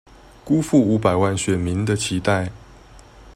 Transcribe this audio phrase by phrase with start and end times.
[0.43, 2.51] 辜負五百萬選民的期待